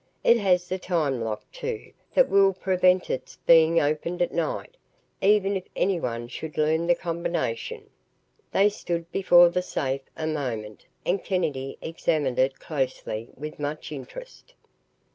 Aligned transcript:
It 0.23 0.37
has 0.39 0.71
a 0.71 0.79
time 0.79 1.21
lock, 1.23 1.43
too, 1.51 1.93
that 2.15 2.27
will 2.27 2.53
prevent 2.53 3.11
its 3.11 3.35
being 3.45 3.79
opened 3.79 4.19
at 4.23 4.31
night, 4.33 4.75
even 5.21 5.55
if 5.55 5.65
anyone 5.75 6.27
should 6.27 6.57
learn 6.57 6.87
the 6.87 6.95
combination." 6.95 7.87
They 8.51 8.69
stood 8.69 9.11
before 9.11 9.49
the 9.49 9.61
safe 9.61 10.01
a 10.17 10.25
moment 10.25 10.87
and 11.05 11.23
Kennedy 11.23 11.77
examined 11.83 12.39
it 12.39 12.59
closely 12.59 13.29
with 13.37 13.59
much 13.59 13.91
interest. 13.91 14.55